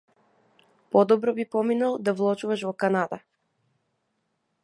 [0.95, 3.17] Подобро би поминал да вложуваш во Канада.